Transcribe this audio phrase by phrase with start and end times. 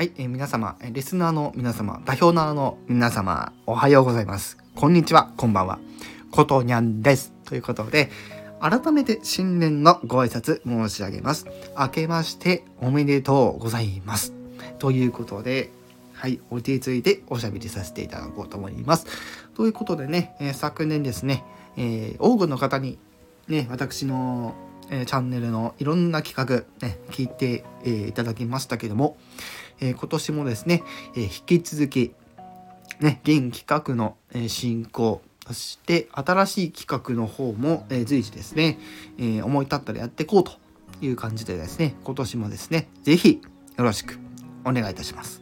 [0.00, 4.56] はい、えー皆様、えリスナーの皆様、代表ナーの皆様、おはようございます。
[4.74, 5.78] こんにちは、こんばんは。
[6.30, 7.34] ことにゃんです。
[7.44, 8.08] ということで、
[8.62, 11.44] 改めて新年のご挨拶申し上げます。
[11.78, 14.32] 明けましておめでとうございます。
[14.78, 15.70] ということで、
[16.14, 19.06] はい、お手ついておしゃべりさせていただこうと思います。
[19.54, 21.44] ということでね、えー昨年ですね、
[21.76, 22.98] えー多くの方に、
[23.48, 24.54] ね、私の、
[24.90, 29.16] えーチャンネルのいろんな企画、ね、聞いて、えーいただきましたけども、
[29.80, 30.82] えー今年もですね、
[31.16, 32.12] え引き続き、
[33.00, 38.78] ね、現企画の、え進行、そして新しい企画の方も、え随時ですね、
[39.18, 40.52] え思い立ったらやっていこうと
[41.00, 43.40] いう感じでですね、今年もですね、ぜひ
[43.76, 44.18] よろしく
[44.64, 45.39] お願いいたします。